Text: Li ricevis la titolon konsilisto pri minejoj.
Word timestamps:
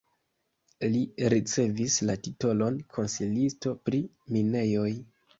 Li 0.93 1.01
ricevis 1.33 1.97
la 2.09 2.15
titolon 2.27 2.79
konsilisto 2.95 3.75
pri 3.89 3.99
minejoj. 4.37 4.87